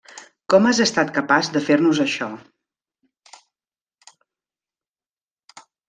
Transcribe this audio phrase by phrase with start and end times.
[0.53, 2.31] Com has estat capaç de fer-nos això?